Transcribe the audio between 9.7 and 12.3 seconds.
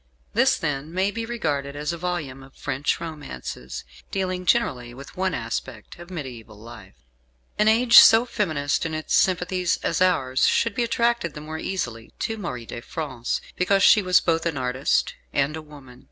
as ours should be attracted the more easily